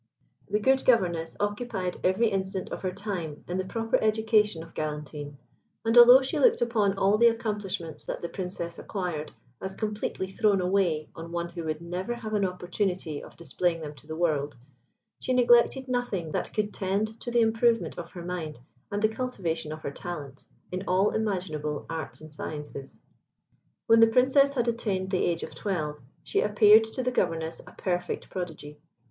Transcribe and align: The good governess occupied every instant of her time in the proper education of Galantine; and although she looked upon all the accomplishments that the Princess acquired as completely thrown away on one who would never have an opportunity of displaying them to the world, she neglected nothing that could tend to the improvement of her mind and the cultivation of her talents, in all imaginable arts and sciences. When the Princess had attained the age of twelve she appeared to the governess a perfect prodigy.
The 0.49 0.59
good 0.59 0.83
governess 0.83 1.37
occupied 1.39 1.97
every 2.03 2.27
instant 2.29 2.71
of 2.71 2.81
her 2.81 2.91
time 2.91 3.43
in 3.47 3.59
the 3.59 3.65
proper 3.65 4.03
education 4.03 4.63
of 4.63 4.73
Galantine; 4.73 5.37
and 5.85 5.95
although 5.95 6.23
she 6.23 6.39
looked 6.39 6.59
upon 6.59 6.97
all 6.97 7.19
the 7.19 7.27
accomplishments 7.27 8.03
that 8.07 8.23
the 8.23 8.27
Princess 8.29 8.79
acquired 8.79 9.31
as 9.61 9.75
completely 9.75 10.25
thrown 10.27 10.59
away 10.59 11.07
on 11.15 11.31
one 11.31 11.49
who 11.49 11.65
would 11.65 11.81
never 11.81 12.15
have 12.15 12.33
an 12.33 12.45
opportunity 12.45 13.23
of 13.23 13.37
displaying 13.37 13.81
them 13.81 13.93
to 13.93 14.07
the 14.07 14.15
world, 14.15 14.55
she 15.19 15.33
neglected 15.33 15.87
nothing 15.87 16.31
that 16.31 16.51
could 16.51 16.73
tend 16.73 17.21
to 17.21 17.29
the 17.29 17.41
improvement 17.41 17.99
of 17.99 18.09
her 18.09 18.25
mind 18.25 18.57
and 18.91 19.03
the 19.03 19.07
cultivation 19.07 19.71
of 19.71 19.83
her 19.83 19.91
talents, 19.91 20.49
in 20.71 20.83
all 20.87 21.11
imaginable 21.11 21.85
arts 21.91 22.21
and 22.21 22.33
sciences. 22.33 22.99
When 23.85 23.99
the 23.99 24.07
Princess 24.07 24.55
had 24.55 24.67
attained 24.67 25.11
the 25.11 25.23
age 25.23 25.43
of 25.43 25.53
twelve 25.53 26.01
she 26.23 26.39
appeared 26.41 26.85
to 26.85 27.03
the 27.03 27.11
governess 27.11 27.59
a 27.59 27.75
perfect 27.77 28.31
prodigy. 28.31 28.79